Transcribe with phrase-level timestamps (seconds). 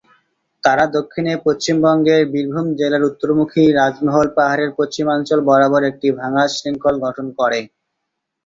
[0.63, 7.59] তারা দক্ষিণে পশ্চিমবঙ্গের বীরভূম জেলার উত্তরমুখী রাজমহল পাহাড়ের পশ্চিমাঞ্চল বরাবর একটি ভাঙা শৃঙ্খল গঠন করে।